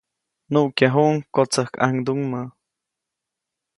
[0.51, 2.41] Nuʼkyajuʼuŋ kotsäjkʼaŋduŋmä.